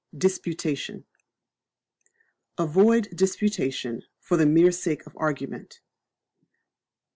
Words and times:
Disputation. 0.17 1.05
Avoid 2.57 3.09
Disputation 3.15 4.01
for 4.19 4.35
the 4.35 4.47
mere 4.47 4.71
sake 4.71 5.05
of 5.05 5.15
argument. 5.15 5.79